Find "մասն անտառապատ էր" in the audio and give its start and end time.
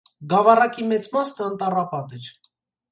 1.19-2.33